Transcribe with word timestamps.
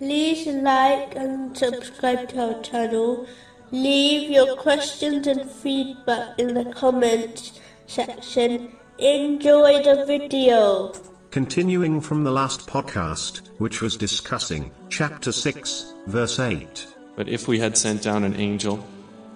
like 0.00 1.14
and 1.14 1.56
subscribe 1.56 2.28
to 2.30 2.54
our 2.54 2.62
channel. 2.62 3.26
Leave 3.70 4.30
your 4.30 4.56
questions 4.56 5.26
and 5.26 5.50
feedback 5.50 6.38
in 6.38 6.54
the 6.54 6.64
comments 6.72 7.60
section. 7.86 8.72
Enjoy 8.98 9.82
the 9.82 10.04
video. 10.06 10.92
Continuing 11.30 12.00
from 12.00 12.24
the 12.24 12.30
last 12.30 12.66
podcast, 12.66 13.48
which 13.58 13.82
was 13.82 13.96
discussing 13.96 14.70
chapter 14.88 15.32
6, 15.32 15.94
verse 16.06 16.38
8. 16.38 16.86
But 17.16 17.28
if 17.28 17.48
we 17.48 17.58
had 17.58 17.76
sent 17.76 18.02
down 18.02 18.24
an 18.24 18.36
angel, 18.36 18.84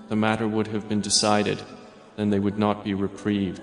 the 0.08 0.16
matter 0.16 0.46
would 0.46 0.68
have 0.68 0.88
been 0.88 1.00
decided, 1.00 1.60
then 2.16 2.30
they 2.30 2.38
would 2.38 2.58
not 2.58 2.84
be 2.84 2.94
reprieved. 2.94 3.62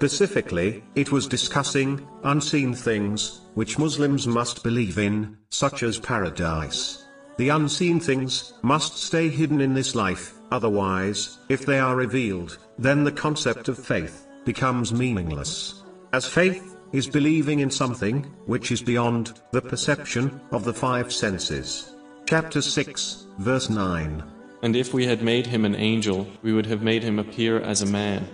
Specifically, 0.00 0.82
it 0.94 1.12
was 1.12 1.26
discussing 1.26 2.08
unseen 2.24 2.72
things, 2.72 3.42
which 3.52 3.78
Muslims 3.78 4.26
must 4.26 4.64
believe 4.64 4.96
in, 4.96 5.36
such 5.50 5.82
as 5.82 5.98
paradise. 5.98 7.04
The 7.36 7.50
unseen 7.50 8.00
things 8.00 8.54
must 8.62 8.96
stay 8.96 9.28
hidden 9.28 9.60
in 9.60 9.74
this 9.74 9.94
life, 9.94 10.32
otherwise, 10.50 11.36
if 11.50 11.66
they 11.66 11.78
are 11.78 11.96
revealed, 11.96 12.56
then 12.78 13.04
the 13.04 13.12
concept 13.12 13.68
of 13.68 13.78
faith 13.78 14.26
becomes 14.46 14.90
meaningless. 14.90 15.82
As 16.14 16.24
faith 16.24 16.78
is 16.92 17.06
believing 17.06 17.60
in 17.60 17.70
something 17.70 18.22
which 18.46 18.72
is 18.72 18.80
beyond 18.80 19.38
the 19.50 19.60
perception 19.60 20.40
of 20.50 20.64
the 20.64 20.72
five 20.72 21.12
senses. 21.12 21.94
Chapter 22.24 22.62
6, 22.62 23.26
verse 23.36 23.68
9. 23.68 24.24
And 24.62 24.76
if 24.76 24.94
we 24.94 25.04
had 25.04 25.22
made 25.22 25.46
him 25.46 25.66
an 25.66 25.74
angel, 25.74 26.26
we 26.40 26.54
would 26.54 26.66
have 26.66 26.80
made 26.80 27.02
him 27.02 27.18
appear 27.18 27.60
as 27.60 27.82
a 27.82 27.86
man. 27.86 28.26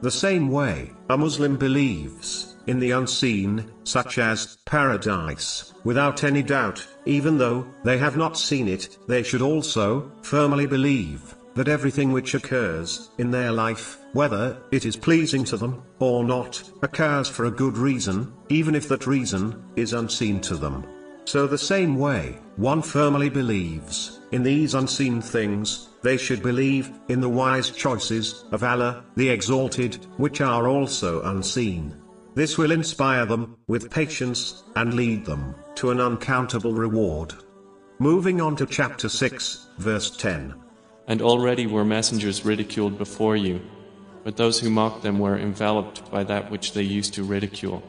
The 0.00 0.10
same 0.10 0.48
way, 0.48 0.92
a 1.10 1.18
Muslim 1.18 1.56
believes 1.56 2.56
in 2.68 2.78
the 2.78 2.92
unseen, 2.92 3.64
such 3.82 4.18
as 4.18 4.58
paradise, 4.64 5.72
without 5.82 6.22
any 6.22 6.42
doubt, 6.42 6.86
even 7.04 7.38
though 7.38 7.66
they 7.82 7.98
have 7.98 8.16
not 8.16 8.38
seen 8.38 8.68
it, 8.68 8.96
they 9.08 9.24
should 9.24 9.42
also 9.42 10.12
firmly 10.22 10.66
believe 10.66 11.34
that 11.54 11.66
everything 11.66 12.12
which 12.12 12.34
occurs 12.34 13.10
in 13.18 13.32
their 13.32 13.50
life, 13.50 13.98
whether 14.12 14.58
it 14.70 14.86
is 14.86 14.94
pleasing 14.94 15.42
to 15.42 15.56
them 15.56 15.82
or 15.98 16.22
not, 16.22 16.62
occurs 16.82 17.28
for 17.28 17.46
a 17.46 17.50
good 17.50 17.76
reason, 17.76 18.32
even 18.50 18.76
if 18.76 18.86
that 18.88 19.08
reason 19.08 19.60
is 19.74 19.94
unseen 19.94 20.40
to 20.42 20.54
them. 20.54 20.86
So 21.24 21.48
the 21.48 21.58
same 21.58 21.98
way, 21.98 22.38
one 22.58 22.82
firmly 22.82 23.30
believes 23.30 24.18
in 24.32 24.42
these 24.42 24.74
unseen 24.74 25.22
things, 25.22 25.88
they 26.02 26.16
should 26.16 26.42
believe 26.42 26.90
in 27.08 27.20
the 27.20 27.28
wise 27.28 27.70
choices 27.70 28.44
of 28.50 28.64
Allah, 28.64 29.04
the 29.14 29.28
Exalted, 29.28 30.04
which 30.16 30.40
are 30.40 30.66
also 30.66 31.22
unseen. 31.22 31.94
This 32.34 32.58
will 32.58 32.72
inspire 32.72 33.24
them 33.24 33.56
with 33.68 33.92
patience 33.92 34.64
and 34.74 34.94
lead 34.94 35.24
them 35.24 35.54
to 35.76 35.90
an 35.90 36.00
uncountable 36.00 36.74
reward. 36.74 37.32
Moving 38.00 38.40
on 38.40 38.56
to 38.56 38.66
chapter 38.66 39.08
6, 39.08 39.68
verse 39.78 40.16
10. 40.16 40.52
And 41.06 41.22
already 41.22 41.66
were 41.66 41.84
messengers 41.84 42.44
ridiculed 42.44 42.98
before 42.98 43.36
you, 43.36 43.62
but 44.24 44.36
those 44.36 44.58
who 44.58 44.68
mocked 44.68 45.02
them 45.04 45.20
were 45.20 45.38
enveloped 45.38 46.10
by 46.10 46.24
that 46.24 46.50
which 46.50 46.72
they 46.72 46.82
used 46.82 47.14
to 47.14 47.22
ridicule. 47.22 47.82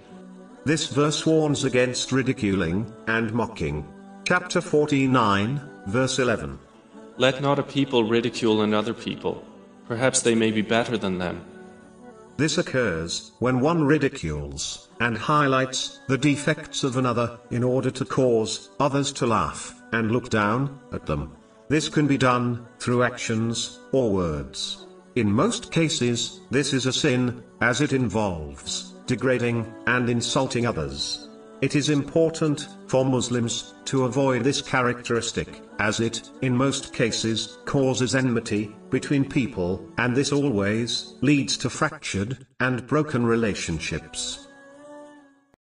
This 0.63 0.87
verse 0.87 1.25
warns 1.25 1.63
against 1.63 2.11
ridiculing 2.11 2.93
and 3.07 3.33
mocking. 3.33 3.85
Chapter 4.29 4.61
49, 4.61 5.59
verse 5.87 6.19
11. 6.19 6.59
Let 7.17 7.41
not 7.41 7.57
a 7.57 7.63
people 7.63 8.03
ridicule 8.03 8.61
another 8.61 8.93
people. 8.93 9.43
Perhaps 9.87 10.21
they 10.21 10.35
may 10.35 10.51
be 10.51 10.61
better 10.61 10.99
than 10.99 11.17
them. 11.17 11.43
This 12.37 12.59
occurs 12.59 13.31
when 13.39 13.59
one 13.59 13.83
ridicules 13.83 14.89
and 14.99 15.17
highlights 15.17 15.99
the 16.07 16.17
defects 16.19 16.83
of 16.83 16.95
another 16.95 17.39
in 17.49 17.63
order 17.63 17.89
to 17.89 18.05
cause 18.05 18.69
others 18.79 19.11
to 19.13 19.25
laugh 19.25 19.73
and 19.93 20.11
look 20.11 20.29
down 20.29 20.79
at 20.91 21.07
them. 21.07 21.35
This 21.67 21.89
can 21.89 22.05
be 22.05 22.19
done 22.19 22.67
through 22.77 23.01
actions 23.01 23.79
or 23.93 24.11
words. 24.11 24.85
In 25.15 25.31
most 25.31 25.71
cases, 25.71 26.41
this 26.51 26.71
is 26.71 26.85
a 26.85 26.93
sin, 26.93 27.43
as 27.61 27.81
it 27.81 27.93
involves 27.93 28.93
degrading 29.07 29.65
and 29.87 30.07
insulting 30.07 30.67
others. 30.67 31.28
It 31.61 31.75
is 31.75 31.89
important 31.89 32.69
for 32.87 33.03
Muslims 33.03 33.73
to 33.85 34.05
avoid 34.05 34.45
this 34.45 34.61
characteristic, 34.61 35.61
as 35.79 35.99
it, 35.99 36.29
in 36.41 36.55
most 36.55 36.93
cases, 36.93 37.57
causes 37.65 38.15
enmity 38.15 38.73
between 38.89 39.27
people, 39.27 39.85
and 39.97 40.15
this 40.15 40.31
always 40.31 41.15
leads 41.19 41.57
to 41.57 41.69
fractured 41.69 42.45
and 42.61 42.87
broken 42.87 43.25
relationships. 43.25 44.48